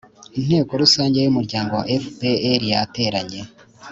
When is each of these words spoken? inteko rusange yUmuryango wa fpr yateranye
inteko 0.39 0.71
rusange 0.81 1.17
yUmuryango 1.19 1.71
wa 1.79 1.85
fpr 2.03 2.61
yateranye 2.71 3.41